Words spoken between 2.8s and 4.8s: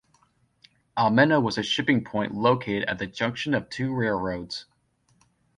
at the junction of two railroads.